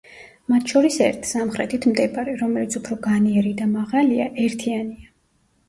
[0.53, 5.17] მათ შორის ერთ, სამხრეთით მდებარე, რომელიც უფრო განიერი და მაღალია, ერთიანია.